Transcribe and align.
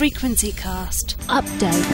Frequency 0.00 0.52
Cast 0.52 1.18
Update. 1.28 1.84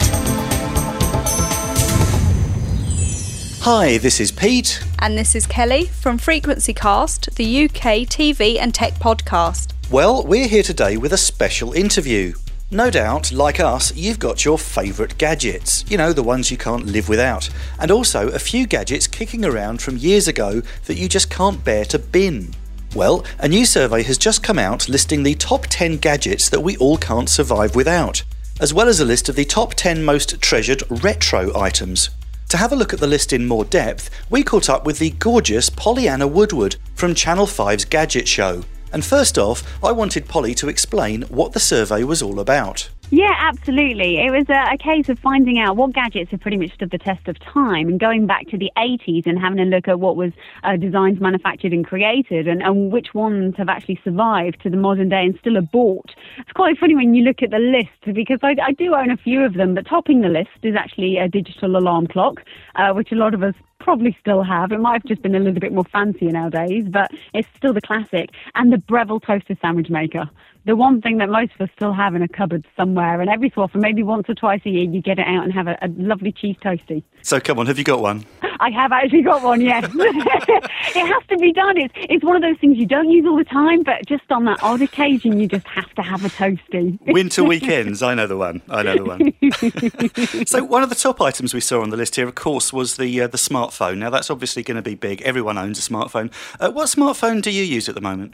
Hi, 3.63 3.97
this 3.97 4.21
is 4.21 4.31
Pete. 4.31 4.81
And 4.99 5.17
this 5.17 5.35
is 5.35 5.45
Kelly 5.45 5.87
from 5.87 6.17
Frequency 6.17 6.73
Cast, 6.73 7.35
the 7.35 7.65
UK 7.65 8.07
TV 8.07 8.59
and 8.61 8.73
tech 8.73 8.93
podcast. 8.93 9.73
Well, 9.91 10.23
we're 10.23 10.47
here 10.47 10.63
today 10.63 10.95
with 10.95 11.11
a 11.11 11.17
special 11.17 11.73
interview. 11.73 12.31
No 12.71 12.89
doubt, 12.89 13.33
like 13.33 13.59
us, 13.59 13.93
you've 13.93 14.19
got 14.19 14.45
your 14.45 14.57
favourite 14.57 15.17
gadgets. 15.17 15.83
You 15.89 15.97
know, 15.97 16.13
the 16.13 16.23
ones 16.23 16.49
you 16.49 16.55
can't 16.55 16.85
live 16.85 17.09
without. 17.09 17.49
And 17.77 17.91
also 17.91 18.29
a 18.29 18.39
few 18.39 18.67
gadgets 18.67 19.05
kicking 19.07 19.43
around 19.43 19.81
from 19.81 19.97
years 19.97 20.29
ago 20.29 20.61
that 20.85 20.95
you 20.95 21.09
just 21.09 21.29
can't 21.29 21.61
bear 21.61 21.83
to 21.83 21.99
bin. 21.99 22.53
Well, 22.95 23.25
a 23.39 23.47
new 23.47 23.65
survey 23.65 24.01
has 24.03 24.17
just 24.17 24.43
come 24.43 24.57
out 24.57 24.89
listing 24.89 25.23
the 25.23 25.35
top 25.35 25.67
10 25.67 25.97
gadgets 25.97 26.49
that 26.49 26.61
we 26.61 26.77
all 26.77 26.97
can't 26.97 27.29
survive 27.29 27.75
without, 27.75 28.23
as 28.59 28.73
well 28.73 28.87
as 28.87 28.99
a 28.99 29.05
list 29.05 29.29
of 29.29 29.35
the 29.35 29.45
top 29.45 29.73
10 29.73 30.03
most 30.03 30.41
treasured 30.41 30.83
retro 30.89 31.55
items. 31.57 32.09
To 32.49 32.57
have 32.57 32.71
a 32.71 32.77
look 32.77 32.93
at 32.93 32.99
the 32.99 33.07
list 33.07 33.33
in 33.33 33.45
more 33.45 33.65
depth, 33.65 34.09
we 34.29 34.41
caught 34.41 34.69
up 34.69 34.85
with 34.85 34.99
the 34.99 35.09
gorgeous 35.11 35.69
Pollyanna 35.69 36.27
Woodward 36.27 36.77
from 36.95 37.13
Channel 37.13 37.45
5's 37.45 37.83
Gadget 37.85 38.27
Show. 38.27 38.63
And 38.93 39.03
first 39.03 39.37
off, 39.37 39.63
I 39.83 39.91
wanted 39.91 40.29
Polly 40.29 40.55
to 40.55 40.69
explain 40.69 41.23
what 41.23 41.51
the 41.51 41.59
survey 41.59 42.05
was 42.05 42.21
all 42.21 42.39
about. 42.39 42.89
Yeah, 43.09 43.33
absolutely. 43.37 44.17
It 44.17 44.31
was 44.31 44.49
a, 44.49 44.73
a, 44.73 44.77
case 44.77 45.07
of 45.07 45.17
finding 45.19 45.59
out 45.59 45.77
what 45.77 45.93
gadgets 45.93 46.31
have 46.31 46.41
pretty 46.41 46.57
much 46.57 46.73
stood 46.73 46.91
the 46.91 46.97
test 46.97 47.29
of 47.29 47.39
time 47.39 47.87
and 47.87 47.97
going 47.97 48.27
back 48.27 48.47
to 48.47 48.57
the 48.57 48.69
80s 48.77 49.25
and 49.25 49.39
having 49.39 49.59
a 49.59 49.65
look 49.65 49.87
at 49.87 50.01
what 50.01 50.17
was 50.17 50.33
uh, 50.63 50.75
designed, 50.75 51.21
manufactured, 51.21 51.71
and 51.71 51.87
created 51.87 52.49
and, 52.49 52.61
and 52.61 52.91
which 52.91 53.13
ones 53.13 53.55
have 53.57 53.69
actually 53.69 53.97
survived 54.03 54.61
to 54.63 54.69
the 54.69 54.75
modern 54.75 55.07
day 55.07 55.23
and 55.23 55.37
still 55.39 55.57
are 55.57 55.61
bought. 55.61 56.11
It's 56.37 56.51
quite 56.51 56.77
funny 56.77 56.95
when 56.95 57.13
you 57.13 57.23
look 57.23 57.41
at 57.41 57.51
the 57.51 57.59
list 57.59 58.13
because 58.13 58.39
I, 58.43 58.55
I 58.61 58.73
do 58.73 58.93
own 58.93 59.09
a 59.09 59.17
few 59.17 59.41
of 59.41 59.53
them, 59.53 59.73
but 59.73 59.87
topping 59.87 60.19
the 60.19 60.27
list 60.27 60.59
is 60.63 60.75
actually 60.77 61.15
a 61.15 61.29
digital 61.29 61.77
alarm 61.77 62.07
clock, 62.07 62.41
uh, 62.75 62.91
which 62.91 63.13
a 63.13 63.15
lot 63.15 63.33
of 63.33 63.41
us 63.41 63.55
probably 63.87 64.17
still 64.19 64.43
have. 64.43 64.73
It 64.73 64.81
might 64.81 65.01
have 65.01 65.05
just 65.05 65.21
been 65.21 65.33
a 65.33 65.39
little 65.39 65.61
bit 65.61 65.71
more 65.71 65.85
fancy 65.85 66.25
nowadays, 66.25 66.83
but 66.91 67.09
it's 67.33 67.47
still 67.55 67.71
the 67.71 67.79
classic. 67.79 68.31
And 68.53 68.73
the 68.73 68.79
Breville 68.79 69.21
toaster 69.21 69.55
sandwich 69.61 69.89
maker 69.89 70.29
the 70.67 70.75
one 70.75 71.01
thing 71.01 71.17
that 71.17 71.29
most 71.29 71.53
of 71.55 71.61
us 71.61 71.69
still 71.75 71.93
have 71.93 72.13
in 72.13 72.21
a 72.21 72.27
cupboard 72.27 72.65
somewhere, 72.75 73.21
and 73.21 73.29
every 73.29 73.51
so 73.55 73.61
often, 73.61 73.79
maybe 73.79 74.03
once 74.03 74.25
or 74.29 74.35
twice 74.35 74.59
a 74.65 74.69
year, 74.69 74.83
you 74.83 75.01
get 75.01 75.17
it 75.17 75.25
out 75.25 75.45
and 75.45 75.53
have 75.53 75.67
a, 75.67 75.77
a 75.81 75.87
lovely 75.97 76.33
cheese 76.33 76.57
toasty. 76.61 77.03
So 77.21 77.39
come 77.39 77.57
on, 77.57 77.67
have 77.67 77.77
you 77.77 77.85
got 77.85 78.01
one? 78.01 78.25
I 78.59 78.69
have 78.71 78.91
actually 78.91 79.21
got 79.21 79.43
one, 79.43 79.61
yes. 79.61 79.85
it 79.93 81.07
has 81.07 81.23
to 81.29 81.37
be 81.37 81.51
done. 81.53 81.77
It's, 81.77 81.93
it's 81.95 82.23
one 82.23 82.35
of 82.35 82.41
those 82.41 82.57
things 82.59 82.77
you 82.77 82.85
don't 82.85 83.09
use 83.09 83.25
all 83.25 83.37
the 83.37 83.43
time, 83.43 83.83
but 83.83 84.05
just 84.05 84.29
on 84.31 84.45
that 84.45 84.61
odd 84.61 84.81
occasion, 84.81 85.39
you 85.39 85.47
just 85.47 85.67
have 85.67 85.93
to 85.95 86.01
have 86.01 86.25
a 86.25 86.29
toasty. 86.29 86.99
Winter 87.07 87.43
weekends, 87.43 88.01
I 88.01 88.13
know 88.13 88.27
the 88.27 88.37
one. 88.37 88.61
I 88.69 88.83
know 88.83 88.95
the 88.95 89.05
one. 89.05 90.45
so 90.45 90.63
one 90.63 90.83
of 90.83 90.89
the 90.89 90.95
top 90.95 91.21
items 91.21 91.53
we 91.53 91.61
saw 91.61 91.81
on 91.81 91.89
the 91.89 91.97
list 91.97 92.15
here, 92.15 92.27
of 92.27 92.35
course, 92.35 92.73
was 92.73 92.97
the 92.97 93.21
uh, 93.21 93.27
the 93.27 93.37
smartphone. 93.37 93.97
Now 93.97 94.09
that's 94.09 94.29
obviously 94.29 94.63
going 94.63 94.75
to 94.75 94.81
be 94.81 94.95
big. 94.95 95.21
Everyone 95.21 95.57
owns 95.57 95.79
a 95.79 95.89
smartphone. 95.89 96.31
Uh, 96.59 96.71
what 96.71 96.87
smartphone 96.87 97.41
do 97.41 97.51
you 97.51 97.63
use 97.63 97.87
at 97.89 97.95
the 97.95 98.01
moment? 98.01 98.33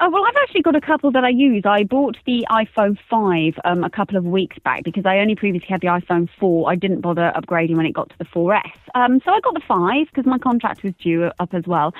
Oh, 0.00 0.10
well, 0.10 0.24
I've 0.26 0.36
actually 0.42 0.62
got 0.62 0.76
a 0.76 0.80
couple 0.80 1.10
that 1.12 1.24
I 1.24 1.28
use. 1.28 1.64
I 1.66 1.84
bought 1.84 2.16
the 2.26 2.46
iPhone 2.50 2.98
5 3.08 3.54
um, 3.64 3.84
a 3.84 3.90
couple 3.90 4.16
of 4.16 4.24
weeks 4.24 4.56
back 4.64 4.84
because 4.84 5.06
I 5.06 5.18
only 5.18 5.34
previously 5.34 5.68
had 5.68 5.80
the 5.80 5.88
iPhone 5.88 6.28
4. 6.38 6.70
I 6.70 6.74
didn't 6.74 7.00
bother 7.00 7.32
upgrading 7.36 7.76
when 7.76 7.86
it 7.86 7.92
got 7.92 8.10
to 8.10 8.18
the 8.18 8.24
4S. 8.24 8.70
Um, 8.94 9.20
so 9.24 9.32
I 9.32 9.40
got 9.40 9.54
the 9.54 9.62
5 9.66 10.06
because 10.06 10.26
my 10.26 10.38
contract 10.38 10.82
was 10.82 10.92
due 11.02 11.30
up 11.38 11.54
as 11.54 11.64
well. 11.66 11.92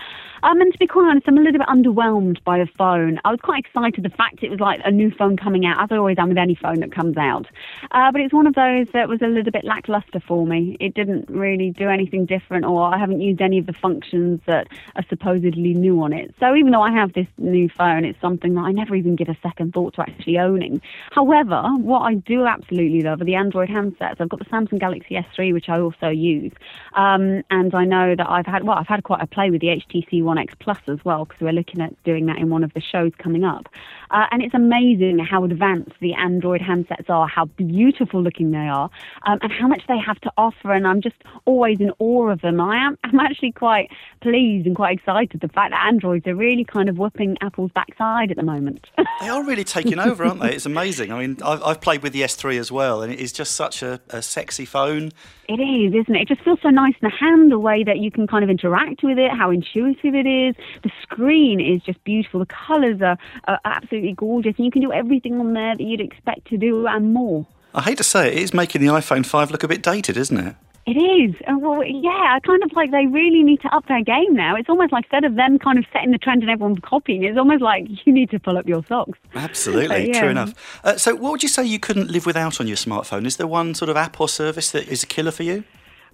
Um, 0.43 0.61
and 0.61 0.73
to 0.73 0.79
be 0.79 0.87
quite 0.87 1.09
honest, 1.09 1.27
I'm 1.27 1.39
a 1.39 1.41
little 1.41 1.59
bit 1.59 1.69
underwhelmed 1.69 2.43
by 2.45 2.59
the 2.59 2.69
phone. 2.79 3.21
I 3.25 3.31
was 3.31 3.41
quite 3.43 3.65
excited 3.65 4.05
the 4.05 4.11
fact 4.11 4.43
it 4.43 4.51
was 4.51 4.61
like 4.61 4.81
a 4.85 4.91
new 4.91 5.11
phone 5.11 5.37
coming 5.37 5.67
out, 5.67 5.83
as 5.83 5.89
I 5.91 5.97
always 5.97 6.19
am 6.19 6.29
with 6.29 6.39
any 6.39 6.55
phone 6.55 6.81
that 6.81 6.93
comes 6.93 7.17
out. 7.17 7.47
Uh, 7.91 8.13
but 8.13 8.21
it's 8.21 8.35
one 8.35 8.47
of 8.47 8.55
those 8.55 8.87
that 8.93 9.09
was 9.09 9.23
a 9.23 9.27
little 9.27 9.53
bit 9.53 9.65
lackluster 9.65 10.21
for 10.21 10.47
me. 10.47 10.77
It 10.81 10.95
didn't 10.95 11.29
really 11.31 11.71
do 11.71 11.89
anything 11.89 12.27
different, 12.27 12.65
or 12.65 12.83
I 12.83 12.99
haven't 12.99 13.21
used 13.21 13.41
any 13.41 13.59
of 13.59 13.67
the 13.67 13.73
functions 13.73 14.41
that 14.47 14.69
are 14.97 15.05
supposedly 15.09 15.75
new 15.75 16.03
on 16.03 16.13
it. 16.13 16.35
So 16.41 16.55
even 16.55 16.73
though 16.73 16.83
I 16.83 16.93
have 16.93 17.13
this 17.15 17.27
new 17.39 17.64
phone. 17.69 18.05
It's 18.05 18.21
something 18.21 18.55
that 18.55 18.63
I 18.63 18.73
never 18.73 18.95
even 18.95 19.17
give 19.17 19.29
a 19.29 19.37
second 19.43 19.73
thought 19.73 19.95
to 19.95 20.03
actually 20.03 20.39
owning. 20.39 20.81
However, 21.13 21.63
what 21.79 22.01
I 22.01 22.15
do 22.15 22.47
absolutely 22.47 23.03
love 23.03 23.21
are 23.21 23.25
the 23.25 23.35
Android 23.35 23.69
handsets. 23.69 24.21
I've 24.21 24.29
got 24.29 24.39
the 24.39 24.47
Samsung 24.47 24.79
Galaxy 24.79 25.15
S3, 25.15 25.53
which 25.53 25.69
I 25.69 25.81
also 25.81 26.09
use, 26.09 26.53
um, 26.95 27.43
and 27.51 27.75
I 27.75 27.85
know 27.85 28.15
that 28.15 28.29
I've 28.29 28.47
had 28.47 28.65
well, 28.65 28.79
I've 28.79 28.89
had 28.89 29.05
quite 29.05 29.23
a 29.23 29.27
play 29.27 29.51
with 29.51 29.61
the 29.61 29.69
HTC 29.69 30.23
One 30.23 30.39
X 30.39 30.55
Plus 30.59 30.79
as 30.89 31.05
well 31.05 31.25
because 31.25 31.41
we're 31.41 31.53
looking 31.53 31.81
at 31.81 32.01
doing 32.05 32.27
that 32.27 32.39
in 32.39 32.51
one 32.51 32.65
of 32.65 32.73
the 32.75 32.81
shows 32.81 33.13
coming 33.19 33.45
up. 33.45 33.69
Uh, 34.15 34.27
and 34.31 34.43
it's 34.43 34.55
amazing 34.55 35.19
how 35.19 35.43
advanced 35.43 35.93
the 36.01 36.15
Android 36.15 36.61
handsets 36.61 37.11
are, 37.11 37.27
how 37.27 37.47
beautiful 37.47 38.23
looking 38.23 38.53
they 38.53 38.59
are, 38.59 38.89
um, 39.27 39.41
and 39.43 39.51
how 39.51 39.67
much 39.67 39.83
they 39.89 39.99
have 39.99 40.21
to 40.21 40.31
offer. 40.39 40.73
And 40.73 40.87
I'm 40.87 41.01
just 41.01 41.17
always 41.47 41.81
in 41.81 41.91
awe 41.99 42.29
of 42.29 42.41
them. 42.41 42.61
I 42.61 42.77
am 42.77 42.97
I'm 43.05 43.19
actually 43.19 43.51
quite 43.51 43.91
pleased 44.21 44.69
and 44.69 44.77
quite 44.77 44.99
excited 44.99 45.41
the 45.41 45.49
fact 45.49 45.73
that 45.73 45.85
Androids 45.85 46.29
are 46.29 46.35
really 46.37 46.65
kind 46.65 46.89
of 46.89 46.97
whooping 46.97 47.37
Apple's 47.41 47.73
backside 47.73 48.31
at 48.31 48.37
the 48.37 48.45
moment. 48.45 48.87
they 49.21 49.29
are 49.29 49.45
really 49.45 49.65
taking 49.65 49.99
over, 49.99 50.25
aren't 50.25 50.41
they? 50.41 50.55
It's 50.55 50.67
amazing. 50.67 51.13
I 51.13 51.19
mean, 51.19 51.39
I've, 51.45 51.63
I've 51.65 51.81
played 51.81 52.05
with 52.05 52.13
the 52.13 52.23
S3 52.23 52.57
as 52.61 52.71
well, 52.71 53.03
and 53.03 53.13
it 53.13 53.19
is 53.19 53.33
just 53.33 53.57
such 53.57 53.83
a, 53.83 54.01
a 54.11 54.23
sexy 54.23 54.65
phone. 54.65 55.11
It 55.47 55.61
is, 55.61 55.93
isn't 55.95 56.15
it? 56.15 56.23
It 56.23 56.29
just 56.29 56.43
feels 56.43 56.59
so 56.63 56.71
nice 56.71 56.95
in 57.03 57.09
the 57.09 57.15
hand, 57.15 57.53
the 57.53 57.59
way 57.59 57.85
that 57.85 57.99
you 57.99 58.11
can 58.11 58.27
kind 58.27 58.43
of 58.43 58.49
interact 58.49 59.03
with 59.03 59.19
it, 59.19 59.31
how 59.31 59.51
intuitive 59.51 60.15
it 60.15 60.27
is. 60.27 60.55
The 60.83 60.91
screen 61.03 61.61
is 61.61 61.83
just 61.83 62.03
beautiful. 62.05 62.41
The 62.41 62.47
colours 62.47 63.03
are, 63.03 63.19
are 63.47 63.61
absolutely 63.65 64.15
gorgeous, 64.15 64.55
and 64.57 64.65
you 64.65 64.71
can 64.71 64.81
do 64.81 64.93
everything 64.93 65.35
on 65.35 65.53
there 65.53 65.77
that 65.77 65.83
you'd 65.83 66.01
expect 66.01 66.47
to 66.49 66.57
do 66.57 66.87
and 66.87 67.13
more. 67.13 67.47
I 67.75 67.83
hate 67.83 67.99
to 67.99 68.05
say 68.05 68.29
it, 68.29 68.35
it 68.35 68.43
is 68.43 68.55
making 68.55 68.81
the 68.81 68.89
iPhone 68.89 69.27
5 69.27 69.51
look 69.51 69.63
a 69.63 69.69
bit 69.69 69.83
dated, 69.83 70.17
isn't 70.17 70.39
it? 70.39 70.57
It 70.87 70.99
is. 70.99 71.35
well, 71.49 71.83
yeah, 71.83 72.37
I 72.37 72.41
kind 72.41 72.63
of 72.63 72.71
like 72.75 72.91
they 72.91 73.07
really 73.07 73.43
need 73.43 73.63
to 73.63 73.75
up 73.75 73.87
their 73.87 74.03
game 74.03 74.35
now. 74.35 74.55
It's 74.55 74.69
almost 74.69 74.93
like 74.93 75.05
instead 75.05 75.25
of 75.25 75.35
them 75.35 75.59
kind 75.59 75.79
of 75.79 75.87
setting 75.93 76.11
the 76.11 76.19
trend 76.19 76.43
and 76.43 76.51
everyone 76.51 76.77
copying, 76.77 77.25
it's 77.25 77.39
almost 77.39 77.63
like 77.63 77.87
you 78.05 78.13
need 78.13 78.31
to 78.31 78.39
pull 78.39 78.59
up 78.59 78.69
your 78.69 78.85
socks. 78.85 79.19
Absolutely, 79.35 80.09
yeah. 80.09 80.21
true 80.21 80.29
enough. 80.29 80.81
Uh, 80.85 80.97
so, 80.99 81.15
what 81.15 81.33
would 81.33 81.43
you 81.43 81.49
say 81.49 81.65
you 81.65 81.79
couldn't 81.79 82.11
live 82.11 82.27
without 82.27 82.61
on 82.61 82.67
your 82.67 82.77
smartphone? 82.77 83.25
Is 83.25 83.39
there 83.39 83.47
one 83.47 83.75
sort 83.75 83.89
of 83.89 83.97
app 83.97 84.21
or 84.21 84.29
service 84.29 84.71
that 84.73 84.87
is 84.89 85.03
a 85.03 85.07
killer 85.07 85.31
for 85.31 85.43
you? 85.43 85.65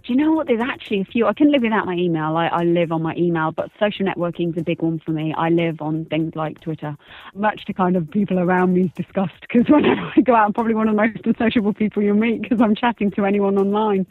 Do 0.04 0.14
you 0.14 0.18
know 0.18 0.32
what? 0.32 0.46
There's 0.46 0.62
actually 0.62 1.00
a 1.02 1.04
few. 1.04 1.26
I 1.26 1.32
can 1.34 1.50
live 1.50 1.62
without 1.62 1.84
my 1.84 1.94
email. 1.94 2.36
I, 2.36 2.46
I 2.46 2.62
live 2.62 2.90
on 2.90 3.02
my 3.02 3.14
email, 3.16 3.52
but 3.52 3.70
social 3.78 4.06
networking 4.06 4.50
is 4.50 4.56
a 4.56 4.64
big 4.64 4.80
one 4.80 4.98
for 4.98 5.10
me. 5.10 5.34
I 5.36 5.50
live 5.50 5.82
on 5.82 6.06
things 6.06 6.34
like 6.34 6.60
Twitter, 6.60 6.96
much 7.34 7.66
to 7.66 7.74
kind 7.74 7.96
of 7.96 8.10
people 8.10 8.38
around 8.38 8.72
me's 8.72 8.90
disgust 8.94 9.34
because 9.42 9.64
whenever 9.68 10.12
I 10.16 10.20
go 10.22 10.34
out, 10.34 10.46
I'm 10.46 10.52
probably 10.54 10.74
one 10.74 10.88
of 10.88 10.96
the 10.96 11.02
most 11.02 11.26
unsociable 11.26 11.74
people 11.74 12.02
you'll 12.02 12.16
meet 12.16 12.42
because 12.42 12.60
I'm 12.60 12.74
chatting 12.74 13.10
to 13.12 13.26
anyone 13.26 13.58
online. 13.58 14.06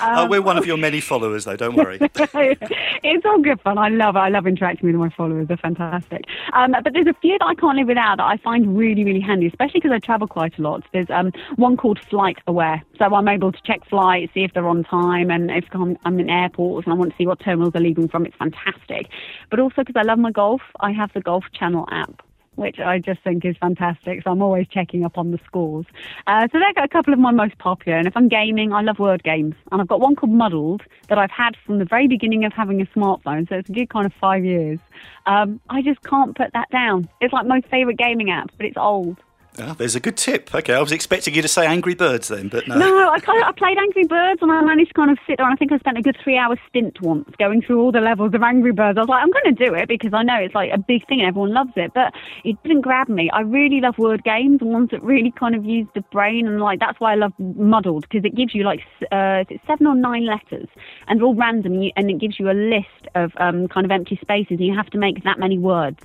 Um, 0.00 0.18
uh, 0.18 0.28
we're 0.28 0.42
one 0.42 0.56
of 0.56 0.66
your 0.66 0.78
many 0.78 1.00
followers, 1.00 1.44
though. 1.44 1.56
Don't 1.56 1.76
worry. 1.76 1.98
it's 2.00 3.26
all 3.26 3.40
good 3.40 3.60
fun. 3.60 3.76
I 3.76 3.88
love 3.88 4.16
it. 4.16 4.20
I 4.20 4.30
love 4.30 4.46
interacting 4.46 4.86
with 4.86 4.96
my 4.96 5.10
followers. 5.10 5.48
They're 5.48 5.56
fantastic. 5.58 6.24
Um, 6.54 6.74
but 6.82 6.92
there's 6.94 7.06
a 7.06 7.14
few 7.20 7.36
that 7.38 7.46
I 7.46 7.54
can't 7.54 7.76
live 7.76 7.88
without 7.88 8.16
that 8.16 8.24
I 8.24 8.38
find 8.38 8.78
really, 8.78 9.04
really 9.04 9.20
handy, 9.20 9.46
especially 9.46 9.80
because 9.80 9.92
I 9.92 9.98
travel 9.98 10.26
quite 10.26 10.58
a 10.58 10.62
lot. 10.62 10.84
There's 10.92 11.10
um, 11.10 11.32
one 11.56 11.76
called 11.76 11.98
Flight 11.98 12.38
Aware, 12.46 12.82
so 12.98 13.14
I'm 13.14 13.28
able 13.28 13.52
to 13.52 13.62
check 13.62 13.84
flights, 13.88 14.32
see 14.32 14.44
if 14.44 14.54
they're 14.54 14.66
on 14.66 14.84
time 14.84 15.30
and 15.34 15.50
if 15.50 15.64
I'm, 15.72 15.96
I'm 16.04 16.18
in 16.20 16.30
airports 16.30 16.86
and 16.86 16.94
I 16.94 16.96
want 16.96 17.10
to 17.10 17.16
see 17.16 17.26
what 17.26 17.40
terminals 17.40 17.72
they're 17.72 17.82
leaving 17.82 18.08
from, 18.08 18.24
it's 18.26 18.36
fantastic. 18.36 19.08
But 19.50 19.60
also 19.60 19.76
because 19.78 19.96
I 19.96 20.02
love 20.02 20.18
my 20.18 20.30
golf, 20.30 20.62
I 20.80 20.92
have 20.92 21.12
the 21.12 21.20
Golf 21.20 21.44
Channel 21.52 21.86
app 21.90 22.22
which 22.56 22.78
I 22.78 22.98
just 22.98 23.22
think 23.22 23.44
is 23.44 23.56
fantastic. 23.56 24.22
So 24.22 24.30
I'm 24.30 24.42
always 24.42 24.68
checking 24.68 25.04
up 25.04 25.18
on 25.18 25.30
the 25.30 25.40
scores. 25.46 25.86
Uh, 26.26 26.46
so 26.52 26.58
they're 26.58 26.84
a 26.84 26.88
couple 26.88 27.12
of 27.12 27.18
my 27.18 27.30
most 27.30 27.58
popular. 27.58 27.98
And 27.98 28.06
if 28.06 28.16
I'm 28.16 28.28
gaming, 28.28 28.72
I 28.72 28.82
love 28.82 28.98
word 28.98 29.22
games. 29.22 29.54
And 29.72 29.80
I've 29.80 29.88
got 29.88 30.00
one 30.00 30.14
called 30.14 30.32
Muddled 30.32 30.82
that 31.08 31.18
I've 31.18 31.30
had 31.30 31.56
from 31.66 31.78
the 31.78 31.84
very 31.84 32.08
beginning 32.08 32.44
of 32.44 32.52
having 32.52 32.80
a 32.80 32.86
smartphone. 32.86 33.48
So 33.48 33.56
it's 33.56 33.68
a 33.68 33.72
good 33.72 33.90
kind 33.90 34.06
of 34.06 34.12
five 34.20 34.44
years. 34.44 34.78
Um, 35.26 35.60
I 35.68 35.82
just 35.82 36.02
can't 36.02 36.36
put 36.36 36.52
that 36.52 36.70
down. 36.70 37.08
It's 37.20 37.32
like 37.32 37.46
my 37.46 37.60
favourite 37.62 37.98
gaming 37.98 38.30
app, 38.30 38.50
but 38.56 38.66
it's 38.66 38.76
old. 38.76 39.18
Oh, 39.56 39.74
there's 39.74 39.94
a 39.94 40.00
good 40.00 40.16
tip. 40.16 40.52
Okay, 40.52 40.74
I 40.74 40.80
was 40.80 40.90
expecting 40.90 41.32
you 41.32 41.40
to 41.40 41.48
say 41.48 41.64
Angry 41.64 41.94
Birds 41.94 42.26
then, 42.26 42.48
but 42.48 42.66
no. 42.66 42.76
No, 42.76 43.10
I, 43.10 43.20
kind 43.20 43.40
of, 43.40 43.48
I 43.48 43.52
played 43.52 43.78
Angry 43.78 44.04
Birds 44.04 44.42
and 44.42 44.50
I 44.50 44.60
managed 44.62 44.88
to 44.88 44.94
kind 44.94 45.12
of 45.12 45.18
sit 45.28 45.36
there. 45.36 45.46
And 45.46 45.52
I 45.52 45.56
think 45.56 45.70
I 45.70 45.78
spent 45.78 45.96
a 45.96 46.02
good 46.02 46.16
three 46.22 46.36
hour 46.36 46.56
stint 46.68 47.00
once 47.00 47.30
going 47.38 47.62
through 47.62 47.80
all 47.80 47.92
the 47.92 48.00
levels 48.00 48.34
of 48.34 48.42
Angry 48.42 48.72
Birds. 48.72 48.98
I 48.98 49.02
was 49.02 49.08
like, 49.08 49.22
I'm 49.22 49.30
going 49.30 49.54
to 49.54 49.64
do 49.64 49.74
it 49.74 49.86
because 49.86 50.12
I 50.12 50.24
know 50.24 50.36
it's 50.36 50.56
like 50.56 50.72
a 50.72 50.78
big 50.78 51.06
thing 51.06 51.20
and 51.20 51.28
everyone 51.28 51.54
loves 51.54 51.70
it, 51.76 51.92
but 51.94 52.12
it 52.42 52.60
didn't 52.64 52.80
grab 52.80 53.08
me. 53.08 53.30
I 53.30 53.40
really 53.42 53.80
love 53.80 53.96
word 53.96 54.24
games 54.24 54.60
and 54.60 54.70
ones 54.72 54.90
that 54.90 55.02
really 55.04 55.30
kind 55.30 55.54
of 55.54 55.64
use 55.64 55.86
the 55.94 56.00
brain. 56.00 56.48
And 56.48 56.60
like, 56.60 56.80
that's 56.80 56.98
why 56.98 57.12
I 57.12 57.16
love 57.16 57.32
Muddled 57.38 58.08
because 58.08 58.24
it 58.24 58.34
gives 58.34 58.56
you 58.56 58.64
like 58.64 58.80
uh, 59.12 59.44
seven 59.68 59.86
or 59.86 59.94
nine 59.94 60.26
letters 60.26 60.68
and 61.06 61.20
they're 61.20 61.26
all 61.26 61.34
random 61.34 61.74
and 61.96 62.10
it 62.10 62.18
gives 62.18 62.40
you 62.40 62.50
a 62.50 62.52
list 62.52 63.06
of 63.14 63.32
um, 63.36 63.68
kind 63.68 63.84
of 63.84 63.92
empty 63.92 64.18
spaces 64.20 64.58
and 64.58 64.66
you 64.66 64.74
have 64.74 64.90
to 64.90 64.98
make 64.98 65.22
that 65.22 65.38
many 65.38 65.58
words 65.58 65.98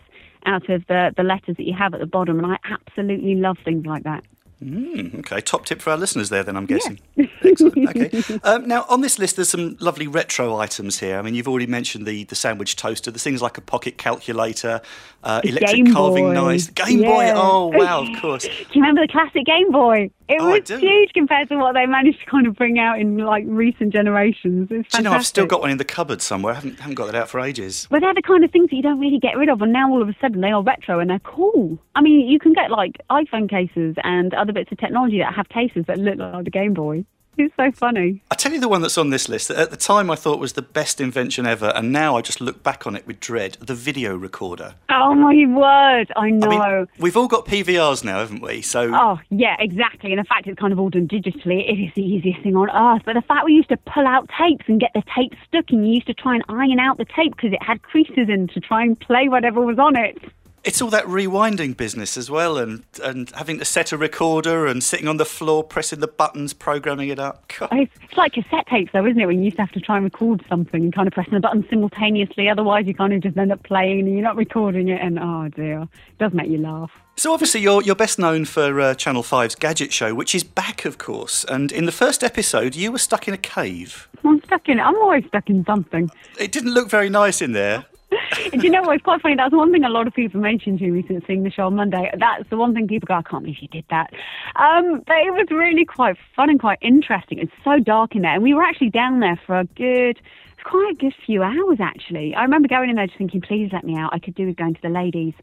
out 0.46 0.70
of 0.70 0.86
the, 0.88 1.14
the 1.16 1.24
letters 1.24 1.58
that 1.58 1.66
you 1.66 1.74
have 1.74 1.94
at 1.94 2.00
the 2.00 2.06
bottom. 2.06 2.38
And 2.40 2.54
I 2.54 2.58
absolutely 2.70 3.36
love 3.36 3.58
things 3.64 3.86
like 3.86 4.04
that. 4.04 4.24
Mm, 4.64 5.20
okay, 5.20 5.40
top 5.40 5.66
tip 5.66 5.82
for 5.82 5.92
our 5.92 5.98
listeners 5.98 6.28
there, 6.28 6.44
then 6.44 6.58
I'm 6.58 6.66
guessing. 6.66 7.00
Yeah. 7.16 7.26
Excellent. 7.44 7.90
Okay. 7.90 8.10
Um, 8.44 8.68
now, 8.68 8.86
on 8.90 9.02
this 9.02 9.20
list, 9.20 9.36
there's 9.36 9.50
some 9.50 9.78
lovely 9.80 10.08
retro 10.08 10.58
items 10.58 11.00
here. 11.00 11.18
I 11.18 11.22
mean, 11.22 11.36
you've 11.36 11.48
already 11.48 11.68
mentioned 11.68 12.06
the, 12.06 12.24
the 12.26 12.36
sandwich 12.36 12.76
toaster. 12.76 13.12
There's 13.12 13.24
things 13.24 13.42
like 13.42 13.58
a 13.58 13.62
pocket 13.62 13.98
calculator, 13.98 14.82
uh, 15.24 15.42
electric 15.44 15.86
Game 15.86 15.94
carving 15.94 16.34
knife. 16.34 16.74
Game 16.74 17.02
Boy. 17.02 17.32
Oh, 17.34 17.68
wow, 17.68 18.02
of 18.02 18.10
course. 18.22 18.44
Do 18.44 18.50
you 18.50 18.82
remember 18.82 19.02
the 19.02 19.12
classic 19.12 19.46
Game 19.46 19.72
Boy? 19.72 20.10
It 20.30 20.40
Oh, 20.40 20.52
was 20.52 20.70
huge 20.70 21.12
compared 21.14 21.50
to 21.50 21.58
what 21.58 21.74
they 21.74 21.88
managed 21.88 22.20
to 22.20 22.26
kind 22.28 22.46
of 22.46 22.56
bring 22.56 22.78
out 22.78 23.00
in 23.00 23.18
like 23.18 23.44
recent 23.48 23.92
generations. 23.92 24.68
It's 24.70 24.90
Do 24.90 25.00
you 25.00 25.04
know, 25.04 25.12
I've 25.14 25.26
still 25.26 25.48
got 25.48 25.62
one 25.62 25.72
in 25.72 25.78
the 25.80 25.84
cupboard 25.84 26.22
somewhere. 26.22 26.54
I 26.54 26.56
haven't, 26.58 26.80
haven't 26.80 26.96
got 26.96 27.08
that 27.08 27.16
out 27.16 27.30
for 27.30 27.40
ages. 27.40 27.88
But 27.90 28.02
they're 28.02 28.14
the 28.14 28.22
kind 28.22 28.44
of 28.44 28.52
things 28.52 28.70
that 28.70 28.76
you 28.76 28.84
don't 28.84 29.00
really 29.00 29.18
get 29.18 29.36
rid 29.38 29.50
of, 29.50 29.62
and 29.64 29.74
now 29.74 29.90
all 29.90 30.04
of 30.04 30.08
a 30.08 30.16
sudden 30.22 30.42
they 30.42 30.52
are 30.52 30.62
retro 30.62 31.00
and 31.00 31.10
they're 31.10 31.20
cool. 31.20 31.80
I 31.96 32.02
mean, 32.02 32.30
you 32.30 32.38
can 32.38 32.54
get 32.54 32.70
like 32.70 32.98
iPhone 33.10 33.50
cases 33.50 33.96
and 34.04 34.34
other 34.36 34.54
bits 34.54 34.72
of 34.72 34.78
technology 34.78 35.18
that 35.18 35.34
have 35.34 35.50
cases 35.50 35.86
that 35.88 35.98
look 35.98 36.18
like 36.20 36.46
the 36.46 36.52
Game 36.52 36.76
Boy. 36.76 37.06
It's 37.40 37.56
so 37.56 37.72
funny. 37.72 38.22
I 38.30 38.36
tell 38.36 38.52
you 38.52 38.60
the 38.60 38.68
one 38.68 38.82
that's 38.82 38.98
on 38.98 39.12
this 39.12 39.30
list 39.30 39.48
that 39.48 39.58
at 39.58 39.72
the 39.72 39.78
time 39.78 40.12
I 40.12 40.16
thought 40.16 40.40
was 40.40 40.54
the 40.54 40.62
best 40.62 41.00
invention 41.00 41.46
ever, 41.46 41.72
and 41.74 41.90
now 41.90 42.18
I 42.18 42.22
just 42.22 42.42
look 42.42 42.64
back 42.64 42.86
on 42.86 42.98
it 42.98 43.08
with 43.08 43.22
dread 43.22 43.58
the 43.62 43.74
video 43.74 44.14
recorder. 44.14 44.76
Oh 44.90 45.14
my 45.14 45.46
word! 45.48 46.12
I 46.18 46.32
know. 46.32 46.50
I 46.50 46.78
mean, 46.80 46.88
we've 47.00 47.16
all 47.16 47.30
got 47.30 47.46
PVRs 47.46 48.04
now, 48.04 48.20
haven't 48.20 48.42
we? 48.42 48.62
So 48.62 48.92
Oh, 48.94 49.20
yeah, 49.30 49.56
exactly. 49.58 50.12
And 50.12 50.20
the 50.20 50.26
fact 50.26 50.48
it's 50.48 50.60
kind 50.60 50.74
of 50.74 50.80
all 50.80 50.90
done 50.90 51.08
digitally, 51.08 51.70
it 51.70 51.82
is 51.82 51.94
the 51.96 52.04
easiest 52.04 52.42
thing 52.44 52.58
on 52.58 52.70
earth. 52.72 53.04
But 53.06 53.14
the 53.14 53.22
fact 53.22 53.46
we 53.46 53.54
used 53.54 53.70
to 53.70 53.78
pull 53.78 54.06
out 54.06 54.30
tapes 54.38 54.66
and 54.68 54.78
get 54.78 54.92
the 54.94 55.04
tape 55.16 55.34
stuck, 55.48 55.70
and 55.70 55.88
you 55.88 55.94
used 55.94 56.08
to 56.08 56.14
try 56.14 56.36
and 56.36 56.44
iron 56.50 56.80
out 56.80 56.98
the 56.98 57.06
tape 57.06 57.38
because 57.38 57.54
it 57.54 57.64
had 57.64 57.82
creases 57.84 58.28
in 58.28 58.50
to 58.50 58.60
try 58.60 58.84
and 58.84 59.00
play 59.00 59.30
whatever 59.30 59.62
was 59.62 59.80
on 59.80 59.96
it. 59.96 60.18
It's 60.64 60.82
all 60.82 60.90
that 60.90 61.06
rewinding 61.06 61.76
business 61.76 62.18
as 62.18 62.30
well, 62.30 62.58
and, 62.58 62.84
and 63.04 63.30
having 63.32 63.60
to 63.60 63.66
set 63.66 63.92
a 63.92 63.98
recorder 63.98 64.66
and 64.66 64.84
sitting 64.84 65.08
on 65.08 65.18
the 65.18 65.26
floor 65.26 65.64
pressing 65.64 66.00
the 66.00 66.08
buttons, 66.08 66.54
programming 66.54 67.10
it 67.10 67.20
up. 67.20 67.52
God. 67.58 67.70
It's, 67.72 68.18
like 68.18 68.34
cassette 68.34 68.68
tapes, 68.68 68.92
though, 68.92 69.06
isn't 69.06 69.20
it? 69.20 69.26
When 69.26 69.40
you 69.40 69.46
used 69.46 69.58
to 69.58 69.64
have 69.64 69.72
to 69.72 69.80
try 69.80 69.96
and 69.96 70.04
record 70.04 70.44
something 70.50 70.84
and 70.84 70.94
kind 70.94 71.08
of 71.08 71.14
pressing 71.14 71.34
the 71.34 71.40
button 71.40 71.66
simultaneously. 71.70 72.50
Otherwise, 72.50 72.86
you 72.86 72.94
kind 72.94 73.14
of 73.14 73.22
just 73.22 73.38
end 73.38 73.52
up 73.52 73.64
playing 73.64 74.02
and 74.02 74.14
you're 74.14 74.24
not 74.24 74.36
recording 74.36 74.90
it. 74.90 75.02
And 75.02 75.18
oh 75.20 75.48
dear, 75.50 75.84
it 75.84 76.18
does 76.18 76.34
make 76.34 76.50
you 76.50 76.58
laugh. 76.58 76.92
So 77.16 77.34
obviously 77.34 77.62
you're 77.62 77.82
you're 77.82 77.96
best 77.96 78.18
known 78.18 78.46
for 78.46 78.80
uh, 78.80 78.94
Channel 78.96 79.24
5's 79.24 79.56
Gadget 79.56 79.94
Show, 79.94 80.16
which 80.16 80.34
is 80.34 80.44
back, 80.44 80.86
of 80.86 80.98
course. 80.98 81.46
And 81.46 81.72
in 81.72 81.86
the 81.86 81.92
first 81.92 82.24
episode, 82.24 82.76
you 82.76 82.92
were 82.92 82.98
stuck 82.98 83.28
in 83.28 83.34
a 83.34 83.38
cave. 83.38 84.10
I'm 84.24 84.42
stuck 84.44 84.68
in 84.68 84.80
it. 84.80 84.82
I'm 84.82 84.96
always 84.96 85.26
stuck 85.28 85.50
in 85.50 85.64
something. 85.66 86.10
It 86.38 86.52
didn't 86.52 86.74
look 86.74 86.90
very 86.90 87.10
nice 87.10 87.42
in 87.42 87.54
there. 87.54 87.86
Do 88.52 88.60
you 88.60 88.70
know 88.70 88.82
what? 88.82 88.96
It's 88.96 89.04
quite 89.04 89.22
funny. 89.22 89.36
That's 89.36 89.54
one 89.54 89.72
thing 89.72 89.84
a 89.84 89.90
lot 89.90 90.08
of 90.08 90.14
people 90.14 90.40
mentioned 90.40 90.80
to 90.80 90.88
me 90.88 91.04
since 91.08 91.26
seeing 91.26 91.44
the 91.44 91.52
show 91.52 91.68
on 91.68 91.76
Monday. 91.76 92.12
That's 92.18 92.50
the 92.50 92.58
one 92.58 92.74
thing 92.74 92.88
people 92.88 93.08
go, 93.08 93.16
I 93.16 93.22
can't 93.22 93.44
believe 93.44 93.60
you 93.62 93.68
did 93.68 93.86
that. 93.90 94.14
Um, 94.56 95.04
but 95.06 95.18
it 95.18 95.34
was 95.34 95.48
really 95.50 95.86
quite 95.86 96.18
fun 96.36 96.50
and 96.50 96.60
quite 96.60 96.80
interesting. 96.82 97.40
It's 97.40 97.52
so 97.64 97.80
dark 97.80 98.16
in 98.16 98.22
there. 98.22 98.34
And 98.34 98.44
we 98.44 98.54
were 98.54 98.64
actually 98.64 98.90
down 98.90 99.20
there 99.20 99.40
for 99.46 99.60
a 99.60 99.66
good, 99.66 100.20
quite 100.64 100.92
a 100.92 100.96
good 100.96 101.14
few 101.26 101.44
hours, 101.44 101.78
actually. 101.80 102.34
I 102.36 102.44
remember 102.44 102.68
going 102.68 102.90
in 102.90 102.96
there 102.96 103.08
just 103.08 103.18
thinking, 103.18 103.42
please 103.42 103.70
let 103.72 103.84
me 103.84 103.98
out. 103.98 104.12
I 104.14 104.20
could 104.20 104.36
do 104.36 104.48
with 104.48 104.56
going 104.56 104.74
to 104.76 104.82
the 104.82 104.90
ladies. 104.90 105.34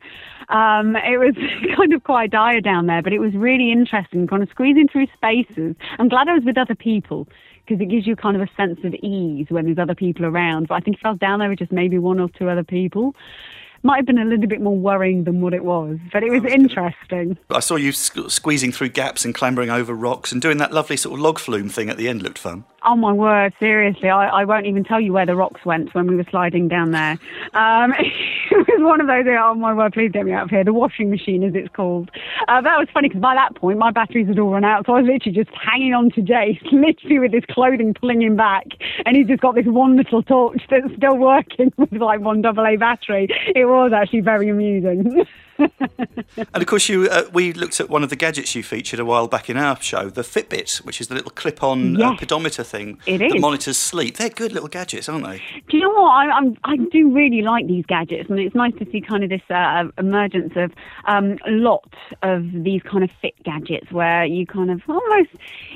Um, 0.49 0.97
it 0.97 1.19
was 1.19 1.35
kind 1.77 1.93
of 1.93 2.05
quite 2.05 2.31
dire 2.31 2.61
down 2.61 2.87
there, 2.87 3.03
but 3.03 3.13
it 3.13 3.19
was 3.19 3.35
really 3.35 3.73
interesting, 3.73 4.27
kind 4.27 4.43
of 4.43 4.49
squeezing 4.51 4.89
through 4.89 5.07
spaces. 5.15 5.77
I'm 5.99 6.09
glad 6.09 6.29
I 6.29 6.35
was 6.35 6.45
with 6.45 6.59
other 6.59 6.75
people 6.75 7.29
because 7.67 7.81
it 7.81 7.91
gives 7.91 8.07
you 8.07 8.15
kind 8.15 8.37
of 8.37 8.43
a 8.43 8.49
sense 8.57 8.79
of 8.85 8.95
ease 8.95 9.47
when 9.49 9.65
there's 9.65 9.79
other 9.79 9.95
people 9.95 10.25
around. 10.25 10.69
But 10.69 10.75
I 10.77 10.81
think 10.81 10.99
if 10.99 11.05
I 11.05 11.11
was 11.11 11.19
down 11.19 11.41
there 11.41 11.49
with 11.49 11.59
just 11.59 11.73
maybe 11.73 11.99
one 11.99 12.21
or 12.21 12.29
two 12.39 12.49
other 12.49 12.65
people, 12.65 13.15
might 13.87 13.97
have 13.97 14.07
been 14.07 14.19
a 14.19 14.25
little 14.25 14.47
bit 14.47 14.61
more 14.61 14.77
worrying 14.77 15.25
than 15.25 15.41
what 15.41 15.55
it 15.55 15.65
was. 15.65 15.99
But 16.13 16.23
it 16.23 16.31
was 16.31 16.45
interesting. 16.45 17.39
I 17.51 17.61
saw 17.61 17.77
you 17.77 17.93
sque- 17.93 18.31
squeezing 18.31 18.73
through 18.73 18.91
gaps 18.91 19.25
and 19.25 19.35
clambering 19.35 19.71
over 19.71 19.95
rocks 19.95 20.33
and 20.33 20.43
doing 20.43 20.59
that 20.59 20.73
lovely 20.73 20.97
sort 20.97 21.15
of 21.15 21.21
log 21.21 21.39
flume 21.39 21.69
thing 21.69 21.89
at 21.89 21.97
the 21.97 22.09
end 22.09 22.23
looked 22.23 22.39
fun. 22.39 22.65
Oh 22.85 22.97
my 22.97 23.13
word, 23.13 23.53
seriously, 23.59 24.11
I, 24.11 24.29
I 24.29 24.45
won't 24.45 24.67
even 24.67 24.85
tell 24.85 25.01
you 25.01 25.13
where 25.13 25.27
the 25.27 25.35
rocks 25.35 25.65
went 25.65 25.95
when 25.95 26.07
we 26.07 26.17
were 26.17 26.27
sliding 26.31 26.69
down 26.69 26.91
there. 26.91 27.19
Um, 27.55 27.95
it 28.51 28.81
was 28.81 28.81
one 28.83 29.01
of 29.01 29.07
those, 29.07 29.25
oh 29.29 29.55
my 29.55 29.75
word, 29.75 29.93
please 29.93 30.11
get 30.13 30.25
me 30.25 30.33
out 30.33 30.45
of 30.45 30.51
here. 30.51 30.65
The 30.65 30.73
washing 30.73 31.11
machine, 31.11 31.43
as 31.43 31.55
it's 31.55 31.75
called. 31.75 32.11
Uh, 32.49 32.61
that 32.61 32.79
was 32.79 32.89
funny 32.93 33.09
because 33.09 33.21
by 33.21 33.35
that 33.35 33.57
point 33.57 33.79
my 33.79 33.91
batteries 33.91 34.29
had 34.29 34.39
all 34.39 34.51
run 34.51 34.65
out, 34.65 34.87
so 34.87 34.95
I 34.95 35.01
was 35.01 35.11
literally 35.11 35.37
just 35.37 35.51
hanging 35.57 35.95
on 35.95 36.11
to 36.13 36.21
Jace, 36.21 36.61
literally 36.73 37.19
with 37.19 37.33
his 37.33 37.45
clothing 37.51 37.95
pulling 37.95 38.23
him 38.23 38.37
back, 38.37 38.67
and 39.05 39.17
he's 39.17 39.27
just 39.27 39.41
got 39.41 39.55
this 39.55 39.67
one 39.67 39.97
little 39.97 40.23
torch 40.23 40.63
that's 40.71 40.95
still 40.97 41.17
working 41.17 41.73
with 41.77 41.93
like 41.93 42.21
one 42.21 42.43
double 42.43 42.67
A 42.67 42.77
battery. 42.77 43.29
It 43.55 43.67
was 43.67 43.93
actually 43.95 44.21
very 44.21 44.49
amusing. 44.49 45.27
And 45.59 46.63
of 46.63 46.67
course, 46.67 46.89
you 46.89 47.09
uh, 47.09 47.25
we 47.33 47.53
looked 47.53 47.81
at 47.81 47.89
one 47.89 48.03
of 48.03 48.11
the 48.11 48.17
gadgets 48.17 48.55
you 48.55 48.63
featured 48.63 49.01
a 49.01 49.05
while 49.05 49.27
back 49.27 49.49
in 49.49 49.57
our 49.57 49.81
show, 49.81 50.11
the 50.11 50.23
Fitbit, 50.23 50.85
which 50.85 51.01
is 51.01 51.09
the 51.09 51.15
little 51.15 51.31
clip-on 51.31 52.01
uh, 52.01 52.17
pedometer 52.17 52.63
thing 52.63 52.99
It 53.07 53.19
that 53.19 53.37
is. 53.37 53.41
monitors 53.41 53.79
sleep. 53.79 54.17
They're 54.17 54.29
good 54.29 54.53
little 54.53 54.69
gadgets, 54.69 55.09
aren't 55.09 55.25
they? 55.27 55.39
Do 55.69 55.77
you 55.77 55.83
know 55.85 55.91
what? 55.91 56.11
I, 56.11 56.31
I'm, 56.31 56.57
I 56.65 56.77
do 56.77 57.11
really 57.11 57.43
like 57.43 57.67
these 57.67 57.87
gadgets, 57.87 58.29
and 58.29 58.39
it's 58.39 58.55
nice 58.55 58.75
to 58.79 58.87
see 58.91 59.01
kind 59.01 59.25
of 59.25 59.31
this 59.31 59.43
uh, 59.51 59.85
emergence 59.99 60.53
of 60.57 60.73
um, 61.07 61.39
a 61.47 61.51
lot 61.51 61.93
of 62.23 62.45
these 62.53 62.83
kind 62.83 63.03
of 63.03 63.11
fit 63.23 63.35
gadgets 63.45 63.91
where 63.91 64.25
you 64.25 64.47
kind 64.47 64.71
of 64.71 64.83
almost 64.89 65.31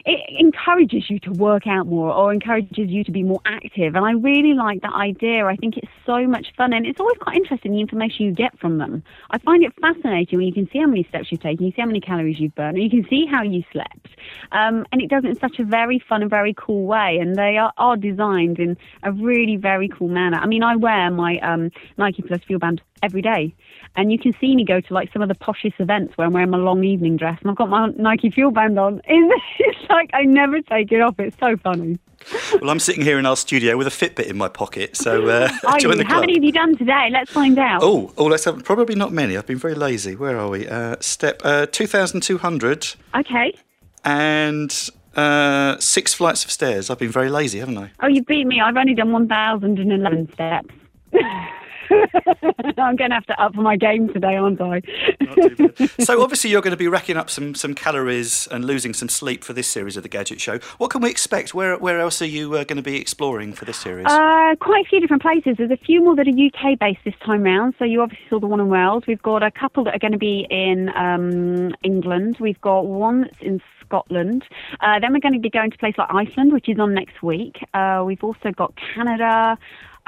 it 0.04 0.20
encourages 0.38 1.08
you 1.08 1.18
to 1.20 1.30
work 1.32 1.66
out 1.66 1.86
more 1.86 2.12
or 2.12 2.32
encourages 2.32 2.88
you 2.90 3.04
to 3.04 3.10
be 3.12 3.22
more 3.22 3.40
active. 3.46 3.94
And 3.94 4.04
I 4.04 4.12
really 4.12 4.54
like 4.54 4.82
that 4.82 4.94
idea. 4.94 5.46
I 5.46 5.56
think 5.56 5.76
it's 5.76 5.92
so 6.04 6.26
much 6.26 6.48
fun, 6.56 6.72
and 6.72 6.86
it's 6.86 7.00
always 7.00 7.18
quite 7.18 7.36
interesting 7.36 7.72
the 7.72 7.80
information 7.80 8.26
you 8.26 8.32
get 8.32 8.58
from 8.58 8.78
them. 8.78 9.02
I 9.30 9.38
find 9.38 9.62
it 9.62 9.69
fascinating 9.80 10.38
when 10.38 10.46
you 10.46 10.52
can 10.52 10.68
see 10.72 10.78
how 10.78 10.86
many 10.86 11.04
steps 11.08 11.26
you've 11.30 11.40
taken, 11.40 11.66
you 11.66 11.72
see 11.72 11.80
how 11.80 11.86
many 11.86 12.00
calories 12.00 12.38
you've 12.38 12.54
burned, 12.54 12.76
and 12.76 12.84
you 12.84 12.90
can 12.90 13.08
see 13.08 13.26
how 13.26 13.42
you 13.42 13.62
slept. 13.72 14.08
Um, 14.52 14.86
and 14.92 15.00
it 15.00 15.08
does 15.08 15.24
it 15.24 15.28
in 15.28 15.38
such 15.38 15.58
a 15.58 15.64
very 15.64 16.02
fun 16.08 16.22
and 16.22 16.30
very 16.30 16.54
cool 16.56 16.84
way. 16.86 17.18
And 17.20 17.36
they 17.36 17.56
are, 17.56 17.72
are 17.76 17.96
designed 17.96 18.58
in 18.58 18.76
a 19.02 19.12
really 19.12 19.56
very 19.56 19.88
cool 19.88 20.08
manner. 20.08 20.38
I 20.38 20.46
mean, 20.46 20.62
I 20.62 20.76
wear 20.76 21.10
my 21.10 21.38
um, 21.38 21.70
Nike 21.96 22.22
Plus 22.22 22.40
Fuel 22.46 22.58
Band 22.58 22.82
every 23.02 23.22
day. 23.22 23.54
And 23.96 24.12
you 24.12 24.18
can 24.18 24.32
see 24.40 24.54
me 24.54 24.64
go 24.64 24.80
to 24.80 24.94
like 24.94 25.12
some 25.12 25.22
of 25.22 25.28
the 25.28 25.34
poshest 25.34 25.80
events 25.80 26.16
where 26.16 26.26
I'm 26.26 26.32
wearing 26.32 26.50
my 26.50 26.58
long 26.58 26.84
evening 26.84 27.16
dress 27.16 27.38
and 27.40 27.50
I've 27.50 27.56
got 27.56 27.68
my 27.68 27.88
Nike 27.96 28.30
Fuel 28.30 28.50
Band 28.50 28.78
on. 28.78 29.00
It's 29.58 29.88
like 29.90 30.10
I 30.14 30.22
never 30.22 30.60
take 30.60 30.92
it 30.92 31.00
off. 31.00 31.18
It's 31.18 31.36
so 31.38 31.56
funny. 31.56 31.98
Well, 32.60 32.70
I'm 32.70 32.78
sitting 32.80 33.02
here 33.02 33.18
in 33.18 33.24
our 33.26 33.36
studio 33.36 33.76
with 33.76 33.86
a 33.86 33.90
Fitbit 33.90 34.26
in 34.26 34.36
my 34.36 34.48
pocket, 34.48 34.96
so 34.96 35.26
uh, 35.28 35.48
join 35.78 35.96
the 35.96 36.04
How 36.04 36.20
many 36.20 36.34
have 36.34 36.44
you 36.44 36.52
done 36.52 36.76
today? 36.76 37.08
Let's 37.10 37.30
find 37.30 37.58
out. 37.58 37.80
Oh, 37.82 38.12
oh, 38.18 38.26
let's 38.26 38.44
have 38.44 38.62
probably 38.62 38.94
not 38.94 39.10
many. 39.12 39.36
I've 39.36 39.46
been 39.46 39.58
very 39.58 39.74
lazy. 39.74 40.16
Where 40.16 40.38
are 40.38 40.48
we? 40.48 40.68
Uh, 40.68 40.96
step 41.00 41.40
uh, 41.44 41.66
two 41.66 41.86
thousand 41.86 42.20
two 42.22 42.38
hundred 42.38 42.86
Okay. 43.14 43.54
and 44.04 44.90
uh, 45.16 45.78
six 45.78 46.12
flights 46.14 46.44
of 46.44 46.50
stairs. 46.50 46.90
I've 46.90 46.98
been 46.98 47.10
very 47.10 47.30
lazy, 47.30 47.58
haven't 47.58 47.78
I? 47.78 47.90
Oh, 48.02 48.06
you 48.06 48.22
beat 48.22 48.46
me. 48.46 48.60
I've 48.60 48.76
only 48.76 48.94
done 48.94 49.10
1,011 49.12 50.32
steps. 50.32 50.68
I'm 52.78 52.96
going 52.96 53.10
to 53.10 53.14
have 53.14 53.26
to 53.26 53.40
up 53.40 53.54
my 53.54 53.76
game 53.76 54.12
today, 54.12 54.36
aren't 54.36 54.60
I? 54.60 54.80
so 56.00 56.22
obviously 56.22 56.50
you're 56.50 56.62
going 56.62 56.72
to 56.72 56.76
be 56.76 56.88
racking 56.88 57.16
up 57.16 57.30
some, 57.30 57.54
some 57.54 57.74
calories 57.74 58.46
and 58.48 58.64
losing 58.64 58.94
some 58.94 59.08
sleep 59.08 59.44
for 59.44 59.52
this 59.52 59.68
series 59.68 59.96
of 59.96 60.02
the 60.02 60.08
Gadget 60.08 60.40
Show. 60.40 60.58
What 60.78 60.90
can 60.90 61.00
we 61.00 61.10
expect? 61.10 61.54
Where 61.54 61.76
where 61.78 62.00
else 62.00 62.22
are 62.22 62.26
you 62.26 62.54
uh, 62.54 62.64
going 62.64 62.76
to 62.76 62.82
be 62.82 63.00
exploring 63.00 63.52
for 63.52 63.64
this 63.64 63.78
series? 63.78 64.06
Uh, 64.06 64.54
quite 64.60 64.86
a 64.86 64.88
few 64.88 65.00
different 65.00 65.22
places. 65.22 65.56
There's 65.58 65.70
a 65.70 65.76
few 65.76 66.02
more 66.02 66.16
that 66.16 66.26
are 66.26 66.30
UK 66.30 66.78
based 66.78 67.00
this 67.04 67.14
time 67.24 67.42
round. 67.42 67.74
So 67.78 67.84
you 67.84 68.02
obviously 68.02 68.26
saw 68.28 68.40
the 68.40 68.46
one 68.46 68.60
in 68.60 68.68
Wales. 68.68 69.04
We've 69.06 69.22
got 69.22 69.42
a 69.42 69.50
couple 69.50 69.84
that 69.84 69.94
are 69.94 69.98
going 69.98 70.12
to 70.12 70.18
be 70.18 70.46
in 70.50 70.90
um, 70.96 71.74
England. 71.82 72.38
We've 72.40 72.60
got 72.60 72.86
one 72.86 73.22
that's 73.22 73.40
in 73.40 73.60
Scotland. 73.84 74.44
Uh, 74.80 75.00
then 75.00 75.12
we're 75.12 75.20
going 75.20 75.34
to 75.34 75.40
be 75.40 75.50
going 75.50 75.70
to 75.70 75.78
places 75.78 75.98
like 75.98 76.08
Iceland, 76.10 76.52
which 76.52 76.68
is 76.68 76.78
on 76.78 76.94
next 76.94 77.22
week. 77.22 77.58
Uh, 77.74 78.02
we've 78.06 78.22
also 78.22 78.52
got 78.52 78.72
Canada, 78.94 79.58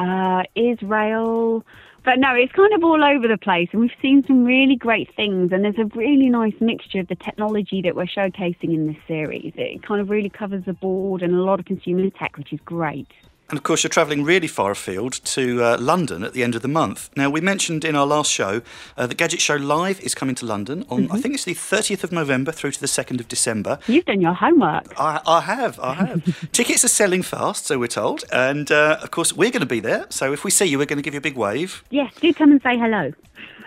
uh, 0.03 0.43
Israel. 0.55 1.65
But 2.05 2.19
no, 2.19 2.35
it's 2.35 2.53
kind 2.53 2.73
of 2.75 2.83
all 2.83 3.05
over 3.05 3.29
the 3.29 3.39
place, 3.39 3.69
and 3.71 3.81
we've 3.81 3.91
seen 4.03 4.25
some 4.27 4.45
really 4.45 4.75
great 4.75 5.15
things. 5.15 5.53
And 5.53 5.65
there's 5.65 5.79
a 5.79 5.85
really 5.97 6.29
nice 6.29 6.55
mixture 6.61 6.99
of 6.99 7.07
the 7.07 7.15
technology 7.15 7.81
that 7.83 7.95
we're 7.95 8.07
showcasing 8.07 8.75
in 8.75 8.89
this 8.89 8.97
series. 9.07 9.53
It 9.57 9.85
kind 9.85 10.01
of 10.01 10.11
really 10.11 10.29
covers 10.29 10.65
the 10.65 10.73
board 10.73 11.23
and 11.23 11.33
a 11.33 11.43
lot 11.43 11.61
of 11.61 11.67
consumer 11.67 12.11
tech, 12.11 12.37
which 12.37 12.53
is 12.53 12.61
great. 12.65 13.07
And 13.53 13.59
of 13.59 13.65
course, 13.65 13.83
you're 13.83 13.91
travelling 13.91 14.25
really 14.25 14.47
far 14.47 14.71
afield 14.71 15.13
to 15.13 15.63
uh, 15.63 15.77
London 15.79 16.25
at 16.25 16.33
the 16.33 16.43
end 16.43 16.55
of 16.55 16.63
the 16.63 16.69
month. 16.69 17.11
Now, 17.15 17.29
we 17.29 17.43
mentioned 17.43 17.85
in 17.85 17.95
our 17.95 18.07
last 18.07 18.31
show 18.31 18.63
uh, 18.97 19.07
the 19.07 19.15
Gadget 19.15 19.43
Show 19.43 19.57
Live 19.57 20.01
is 20.01 20.15
coming 20.15 20.35
to 20.37 20.47
London 20.47 20.87
on, 20.89 21.11
I 21.11 21.21
think 21.21 21.35
it's 21.35 21.45
the 21.45 21.55
30th 21.55 22.03
of 22.03 22.13
November 22.13 22.51
through 22.51 22.71
to 22.71 22.81
the 22.81 22.87
2nd 22.87 23.21
of 23.21 23.29
December. 23.29 23.79
You've 23.89 24.07
done 24.07 24.23
your 24.23 24.33
homework. 24.33 24.99
I, 24.99 25.21
I 25.27 25.43
have, 25.43 25.79
I 25.81 25.93
have. 25.93 26.51
Tickets 26.53 26.83
are 26.83 26.89
selling 26.89 27.21
fast, 27.21 27.67
so 27.67 27.79
we're 27.79 27.89
told. 27.89 28.25
And 28.33 28.73
uh, 28.73 29.01
of 29.03 29.11
course, 29.11 29.35
we're 29.35 29.51
going 29.51 29.61
to 29.61 29.67
be 29.67 29.81
there. 29.81 30.07
So 30.09 30.33
if 30.33 30.45
we 30.45 30.51
see 30.51 30.65
you, 30.65 30.79
we're 30.79 30.87
going 30.87 30.97
to 30.97 31.03
give 31.03 31.13
you 31.13 31.19
a 31.19 31.21
big 31.21 31.37
wave. 31.37 31.85
Yes, 31.91 32.11
do 32.23 32.33
come 32.33 32.53
and 32.53 32.63
say 32.63 32.79
hello. 32.79 33.13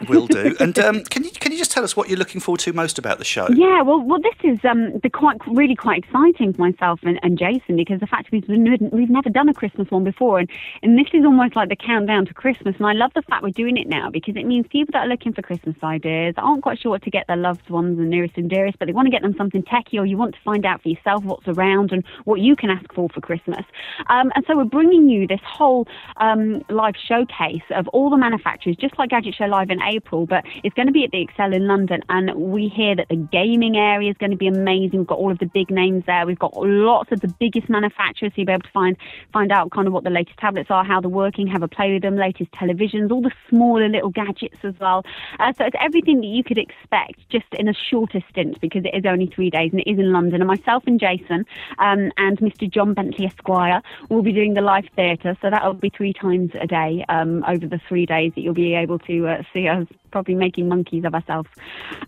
Will 0.07 0.27
do. 0.27 0.55
And 0.65 0.79
um, 0.79 1.03
can 1.03 1.23
you 1.23 1.31
can 1.31 1.51
you 1.51 1.57
just 1.57 1.71
tell 1.71 1.83
us 1.83 1.95
what 1.95 2.09
you're 2.09 2.17
looking 2.17 2.41
forward 2.41 2.59
to 2.61 2.73
most 2.73 2.97
about 2.97 3.19
the 3.19 3.25
show? 3.25 3.47
Yeah, 3.49 3.81
well, 3.81 4.01
well, 4.01 4.19
this 4.19 4.35
is 4.43 4.63
um, 4.65 4.97
the 4.99 5.09
quite 5.09 5.37
really 5.47 5.75
quite 5.75 6.03
exciting 6.03 6.53
for 6.53 6.61
myself 6.61 6.99
and, 7.03 7.19
and 7.21 7.37
Jason 7.37 7.75
because 7.75 7.99
the 7.99 8.07
fact 8.07 8.29
we've 8.31 8.47
we've 8.47 9.09
never 9.09 9.29
done 9.29 9.49
a 9.49 9.53
Christmas 9.53 9.91
one 9.91 10.03
before, 10.03 10.39
and 10.39 10.49
and 10.81 10.97
this 10.97 11.07
is 11.13 11.23
almost 11.23 11.55
like 11.55 11.69
the 11.69 11.75
countdown 11.75 12.25
to 12.25 12.33
Christmas. 12.33 12.75
And 12.77 12.87
I 12.87 12.93
love 12.93 13.11
the 13.15 13.21
fact 13.23 13.43
we're 13.43 13.49
doing 13.49 13.77
it 13.77 13.87
now 13.87 14.09
because 14.09 14.35
it 14.35 14.45
means 14.45 14.65
people 14.69 14.91
that 14.93 15.05
are 15.05 15.07
looking 15.07 15.33
for 15.33 15.41
Christmas 15.41 15.75
ideas 15.83 16.35
aren't 16.37 16.63
quite 16.63 16.79
sure 16.79 16.91
what 16.91 17.03
to 17.03 17.11
get 17.11 17.27
their 17.27 17.37
loved 17.37 17.69
ones 17.69 17.99
and 17.99 18.09
nearest 18.09 18.37
and 18.37 18.49
dearest, 18.49 18.79
but 18.79 18.85
they 18.85 18.93
want 18.93 19.05
to 19.05 19.11
get 19.11 19.21
them 19.21 19.35
something 19.37 19.63
techie, 19.63 19.99
or 19.99 20.05
you 20.05 20.17
want 20.17 20.33
to 20.33 20.41
find 20.43 20.65
out 20.65 20.81
for 20.81 20.89
yourself 20.89 21.23
what's 21.23 21.47
around 21.47 21.91
and 21.91 22.03
what 22.23 22.39
you 22.39 22.55
can 22.55 22.69
ask 22.69 22.91
for 22.93 23.09
for 23.09 23.21
Christmas. 23.21 23.65
Um, 24.07 24.31
and 24.35 24.43
so 24.47 24.57
we're 24.57 24.65
bringing 24.65 25.09
you 25.09 25.27
this 25.27 25.41
whole 25.45 25.87
um, 26.17 26.63
live 26.69 26.95
showcase 26.95 27.63
of 27.71 27.87
all 27.89 28.09
the 28.09 28.17
manufacturers, 28.17 28.75
just 28.77 28.97
like 28.97 29.09
Gadget 29.09 29.35
Show 29.35 29.45
Live 29.45 29.69
in 29.69 29.81
April, 29.85 30.25
but 30.25 30.43
it's 30.63 30.73
going 30.75 30.87
to 30.87 30.91
be 30.91 31.03
at 31.03 31.11
the 31.11 31.21
Excel 31.21 31.53
in 31.53 31.67
London. 31.67 32.01
And 32.09 32.33
we 32.35 32.67
hear 32.67 32.95
that 32.95 33.07
the 33.09 33.15
gaming 33.15 33.77
area 33.77 34.11
is 34.11 34.17
going 34.17 34.31
to 34.31 34.37
be 34.37 34.47
amazing. 34.47 34.99
We've 34.99 35.07
got 35.07 35.19
all 35.19 35.31
of 35.31 35.39
the 35.39 35.45
big 35.45 35.69
names 35.69 36.03
there. 36.05 36.25
We've 36.25 36.39
got 36.39 36.53
lots 36.55 37.11
of 37.11 37.21
the 37.21 37.33
biggest 37.39 37.69
manufacturers, 37.69 38.31
so 38.31 38.35
you'll 38.37 38.47
be 38.47 38.53
able 38.53 38.63
to 38.63 38.71
find 38.71 38.97
find 39.33 39.51
out 39.51 39.71
kind 39.71 39.87
of 39.87 39.93
what 39.93 40.03
the 40.03 40.09
latest 40.09 40.37
tablets 40.37 40.69
are, 40.71 40.83
how 40.83 41.01
they're 41.01 41.09
working, 41.09 41.47
have 41.47 41.63
a 41.63 41.67
play 41.67 41.93
with 41.93 42.01
them, 42.01 42.15
latest 42.15 42.51
televisions, 42.51 43.11
all 43.11 43.21
the 43.21 43.31
smaller 43.49 43.89
little 43.89 44.09
gadgets 44.09 44.57
as 44.63 44.73
well. 44.79 45.03
Uh, 45.39 45.53
so 45.57 45.65
it's 45.65 45.75
everything 45.79 46.21
that 46.21 46.27
you 46.27 46.43
could 46.43 46.57
expect, 46.57 47.19
just 47.29 47.45
in 47.57 47.67
a 47.67 47.73
shorter 47.73 48.21
stint 48.29 48.59
because 48.61 48.83
it 48.85 48.95
is 48.95 49.05
only 49.05 49.27
three 49.27 49.49
days 49.49 49.71
and 49.71 49.81
it 49.81 49.89
is 49.89 49.99
in 49.99 50.11
London. 50.11 50.41
And 50.41 50.47
myself 50.47 50.83
and 50.87 50.99
Jason 50.99 51.45
um, 51.79 52.11
and 52.17 52.37
Mr. 52.39 52.69
Jon 52.71 52.93
Bentley 52.93 53.25
Esquire 53.25 53.81
will 54.09 54.21
be 54.21 54.31
doing 54.31 54.53
the 54.53 54.61
live 54.61 54.85
theatre, 54.95 55.37
so 55.41 55.49
that'll 55.49 55.73
be 55.73 55.89
three 55.89 56.13
times 56.13 56.51
a 56.59 56.67
day 56.67 57.03
um, 57.09 57.43
over 57.47 57.67
the 57.67 57.79
three 57.87 58.05
days 58.05 58.31
that 58.35 58.41
you'll 58.41 58.53
be 58.53 58.73
able 58.73 58.99
to 58.99 59.27
uh, 59.27 59.43
see 59.53 59.67
us 59.67 59.74
probably 60.11 60.35
making 60.35 60.69
monkeys 60.69 61.03
of 61.03 61.13
ourselves, 61.13 61.49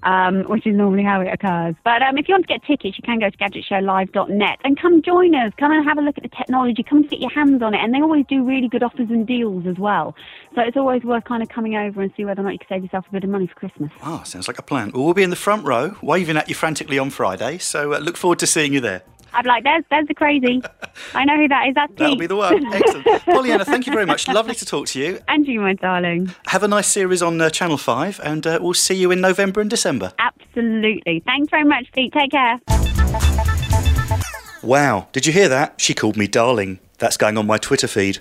um, 0.04 0.44
which 0.44 0.66
is 0.66 0.76
normally 0.76 1.04
how 1.04 1.20
it 1.22 1.28
occurs. 1.28 1.76
But 1.84 2.02
um, 2.02 2.18
if 2.18 2.28
you 2.28 2.34
want 2.34 2.48
to 2.48 2.54
get 2.54 2.64
tickets, 2.64 2.98
you 2.98 3.04
can 3.04 3.20
go 3.20 3.30
to 3.30 3.38
gadgetshowlive.net 3.38 4.60
and 4.64 4.80
come 4.80 5.02
join 5.02 5.36
us. 5.36 5.52
Come 5.58 5.72
and 5.72 5.86
have 5.86 5.98
a 5.98 6.02
look 6.02 6.18
at 6.18 6.24
the 6.24 6.30
technology. 6.30 6.84
Come 6.84 7.00
and 7.00 7.10
get 7.10 7.20
your 7.20 7.32
hands 7.32 7.62
on 7.62 7.74
it. 7.74 7.80
And 7.82 7.94
they 7.94 8.02
always 8.02 8.26
do 8.28 8.44
really 8.44 8.70
good 8.70 8.84
offers 8.84 9.10
and 9.10 9.28
deals 9.28 9.66
as 9.68 9.78
well. 9.78 10.16
So 10.56 10.62
it's 10.62 10.78
always 10.78 11.04
worth 11.04 11.26
kind 11.26 11.44
of 11.44 11.50
coming 11.50 11.76
over 11.76 12.02
and 12.02 12.12
see 12.16 12.24
whether 12.24 12.42
or 12.42 12.46
not 12.46 12.54
you 12.54 12.60
can 12.60 12.68
save 12.70 12.84
yourself 12.84 13.06
a 13.10 13.12
bit 13.12 13.24
of 13.24 13.30
money 13.30 13.48
for 13.48 13.56
Christmas. 13.56 13.92
Oh, 14.04 14.22
sounds 14.24 14.48
like 14.48 14.60
a 14.60 14.64
plan. 14.64 14.92
Well, 14.94 15.04
we'll 15.04 15.14
be 15.14 15.24
in 15.24 15.30
the 15.30 15.36
front 15.36 15.66
row, 15.66 15.96
waving 16.02 16.38
at 16.38 16.48
you 16.48 16.56
frantically 16.56 16.98
on 16.98 17.10
Friday. 17.10 17.58
So 17.58 17.94
uh, 17.94 18.00
look 18.00 18.18
forward 18.18 18.40
to 18.40 18.48
seeing 18.48 18.74
you 18.74 18.80
there. 18.80 19.04
I'd 19.38 19.46
like, 19.46 19.64
there's, 19.64 19.84
there's 19.92 20.08
the 20.08 20.16
crazy. 20.16 20.64
I 21.14 21.24
know 21.24 21.38
who 21.38 21.48
that 21.48 21.68
is. 21.68 21.76
That's 21.76 21.94
That'll 21.94 22.14
Pete. 22.16 22.22
be 22.22 22.26
the 22.26 22.36
one. 22.38 22.74
Excellent. 22.74 23.06
Pollyanna, 23.26 23.66
thank 23.66 23.86
you 23.86 23.94
very 23.94 24.08
much. 24.08 24.28
Lovely 24.28 24.56
to 24.56 24.66
talk 24.66 24.88
to 24.88 25.00
you. 25.00 25.20
And 25.28 25.48
you, 25.48 25.62
my 25.62 25.74
darling. 25.74 26.34
Have 26.48 26.64
a 26.64 26.68
nice 26.68 26.88
series 26.88 27.22
on 27.22 27.40
uh, 27.40 27.52
Channel 27.52 27.78
5, 27.78 28.20
and 28.24 28.48
uh, 28.48 28.58
we'll 28.60 28.74
see 28.74 28.96
you 28.96 29.12
in 29.12 29.22
November 29.22 29.62
and 29.62 29.70
December. 29.70 30.12
Absolutely. 30.18 31.20
Thanks 31.24 31.52
very 31.52 31.66
much, 31.66 31.86
Pete. 31.94 32.14
Take 32.14 32.32
care. 32.32 32.60
Wow, 34.64 35.08
did 35.14 35.28
you 35.28 35.32
hear 35.34 35.48
that? 35.50 35.80
She 35.80 35.94
called 35.94 36.18
me 36.18 36.28
darling. 36.28 36.80
That's 36.98 37.16
going 37.16 37.38
on 37.38 37.46
my 37.46 37.60
Twitter 37.60 37.88
feed. 37.88 38.18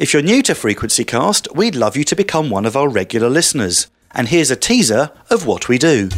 If 0.00 0.12
you're 0.12 0.20
new 0.20 0.42
to 0.42 0.56
Frequency 0.56 1.04
Cast, 1.04 1.46
we'd 1.54 1.76
love 1.76 1.96
you 1.96 2.02
to 2.02 2.16
become 2.16 2.50
one 2.50 2.66
of 2.66 2.76
our 2.76 2.88
regular 2.88 3.30
listeners. 3.30 3.86
And 4.10 4.26
here's 4.26 4.50
a 4.50 4.56
teaser 4.56 5.12
of 5.30 5.46
what 5.46 5.68
we 5.68 5.78
do. 5.78 6.08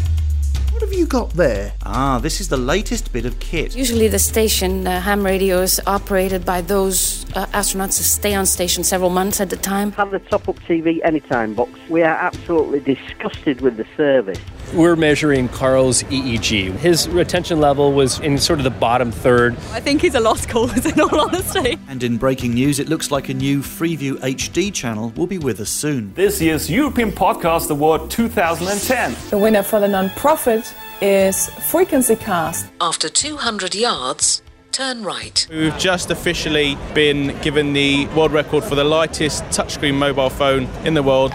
What 0.92 0.98
have 0.98 1.08
you 1.08 1.20
got 1.20 1.30
there? 1.30 1.72
Ah, 1.86 2.18
this 2.18 2.38
is 2.38 2.48
the 2.50 2.58
latest 2.58 3.14
bit 3.14 3.24
of 3.24 3.40
kit. 3.40 3.74
Usually, 3.74 4.08
the 4.08 4.18
station, 4.18 4.86
uh, 4.86 5.00
ham 5.00 5.24
radio, 5.24 5.62
is 5.62 5.80
operated 5.86 6.44
by 6.44 6.60
those 6.60 7.24
uh, 7.34 7.46
astronauts 7.46 7.96
who 7.96 8.04
stay 8.04 8.34
on 8.34 8.44
station 8.44 8.84
several 8.84 9.08
months 9.08 9.40
at 9.40 9.50
a 9.54 9.56
time. 9.56 9.92
Have 9.92 10.10
the 10.10 10.18
top 10.18 10.50
up 10.50 10.58
TV 10.68 11.02
anytime 11.02 11.54
box. 11.54 11.70
We 11.88 12.02
are 12.02 12.14
absolutely 12.14 12.80
disgusted 12.80 13.62
with 13.62 13.78
the 13.78 13.86
service. 13.96 14.38
We're 14.74 14.96
measuring 14.96 15.48
Carl's 15.48 16.02
EEG. 16.04 16.72
His 16.76 17.08
retention 17.08 17.58
level 17.58 17.94
was 17.94 18.20
in 18.20 18.36
sort 18.36 18.58
of 18.58 18.64
the 18.64 18.70
bottom 18.70 19.10
third. 19.10 19.56
I 19.72 19.80
think 19.80 20.02
he's 20.02 20.14
a 20.14 20.20
lost 20.20 20.50
cause, 20.50 20.84
in 20.84 21.00
all 21.00 21.20
honesty. 21.20 21.78
And 21.88 22.02
in 22.02 22.18
breaking 22.18 22.52
news, 22.52 22.78
it 22.78 22.90
looks 22.90 23.10
like 23.10 23.30
a 23.30 23.34
new 23.34 23.60
Freeview 23.60 24.16
HD 24.18 24.72
channel 24.72 25.10
will 25.16 25.26
be 25.26 25.38
with 25.38 25.58
us 25.60 25.70
soon. 25.70 26.12
This 26.12 26.40
year's 26.42 26.70
European 26.70 27.12
Podcast 27.12 27.70
Award 27.70 28.10
2010. 28.10 29.16
The 29.30 29.38
winner 29.38 29.62
for 29.62 29.80
the 29.80 29.88
non-profit 29.88 30.74
is 31.00 31.48
Frequency 31.70 32.16
Cast. 32.16 32.70
After 32.80 33.08
200 33.08 33.74
yards, 33.74 34.42
turn 34.72 35.02
right. 35.02 35.46
We've 35.50 35.76
just 35.78 36.10
officially 36.10 36.76
been 36.94 37.38
given 37.40 37.72
the 37.72 38.06
world 38.08 38.32
record 38.32 38.64
for 38.64 38.74
the 38.74 38.84
lightest 38.84 39.44
touchscreen 39.44 39.94
mobile 39.94 40.30
phone 40.30 40.64
in 40.84 40.94
the 40.94 41.02
world. 41.02 41.32